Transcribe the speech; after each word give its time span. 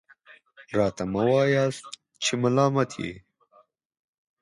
راته 0.77 1.03
مه 1.13 1.21
وایاست 1.31 1.83
چې 2.23 2.33
ملامت 2.43 2.91
یې. 3.03 3.13